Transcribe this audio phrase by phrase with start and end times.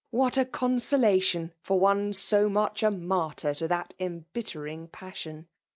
[0.09, 5.47] What a consolation for one so nuw:h a martyr to that embittering passion